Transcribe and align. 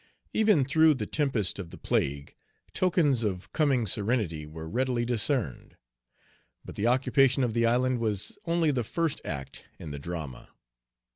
Even 0.33 0.65
through 0.65 0.95
the 0.95 1.05
tempest 1.05 1.59
of 1.59 1.69
the 1.69 1.77
plague, 1.77 2.33
tokens 2.73 3.21
of 3.23 3.53
coming 3.53 3.85
serenity 3.85 4.47
were 4.47 4.67
readily 4.67 5.05
discerned. 5.05 5.77
But 6.65 6.73
the 6.73 6.87
occupation 6.87 7.43
of 7.43 7.53
the 7.53 7.67
island 7.67 7.99
was 7.99 8.35
only 8.45 8.71
the 8.71 8.83
first 8.83 9.21
act 9.23 9.63
in 9.77 9.91
the 9.91 9.99
drama. 9.99 10.49